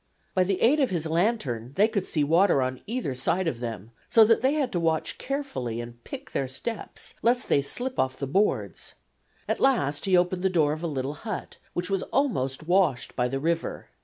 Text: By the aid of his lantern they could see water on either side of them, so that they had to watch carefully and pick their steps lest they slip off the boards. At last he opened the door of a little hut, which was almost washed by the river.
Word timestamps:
By 0.33 0.43
the 0.45 0.59
aid 0.63 0.79
of 0.79 0.89
his 0.89 1.05
lantern 1.05 1.73
they 1.75 1.87
could 1.87 2.07
see 2.07 2.23
water 2.23 2.63
on 2.63 2.81
either 2.87 3.13
side 3.13 3.47
of 3.47 3.59
them, 3.59 3.91
so 4.09 4.25
that 4.25 4.41
they 4.41 4.53
had 4.55 4.71
to 4.71 4.79
watch 4.79 5.19
carefully 5.19 5.79
and 5.79 6.03
pick 6.03 6.31
their 6.31 6.47
steps 6.47 7.13
lest 7.21 7.49
they 7.49 7.61
slip 7.61 7.99
off 7.99 8.17
the 8.17 8.25
boards. 8.25 8.95
At 9.47 9.59
last 9.59 10.05
he 10.05 10.17
opened 10.17 10.41
the 10.41 10.49
door 10.49 10.73
of 10.73 10.81
a 10.81 10.87
little 10.87 11.13
hut, 11.13 11.57
which 11.73 11.91
was 11.91 12.01
almost 12.11 12.63
washed 12.67 13.15
by 13.15 13.27
the 13.27 13.39
river. 13.39 13.89